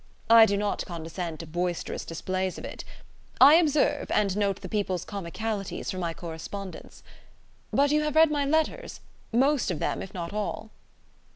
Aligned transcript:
I 0.31 0.47
do 0.47 0.57
not 0.57 0.83
condescend 0.87 1.41
to 1.41 1.45
boisterous 1.45 2.05
displays 2.05 2.57
of 2.57 2.65
it. 2.65 2.83
I 3.39 3.53
observe, 3.53 4.09
and 4.09 4.35
note 4.35 4.61
the 4.61 4.67
people's 4.67 5.05
comicalities 5.05 5.91
for 5.91 5.99
my 5.99 6.11
correspondence. 6.11 7.03
But 7.71 7.91
you 7.91 8.01
have 8.01 8.15
read 8.15 8.31
my 8.31 8.43
letters 8.43 9.01
most 9.31 9.69
of 9.69 9.77
them, 9.77 10.01
if 10.01 10.11
not 10.11 10.33
all?" 10.33 10.71